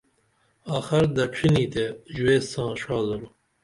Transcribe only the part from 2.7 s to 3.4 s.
ڜا درو